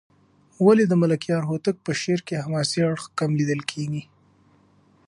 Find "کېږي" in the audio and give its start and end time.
3.71-4.03